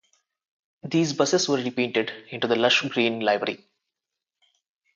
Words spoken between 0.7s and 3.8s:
These buses were repainted into the lush green livery.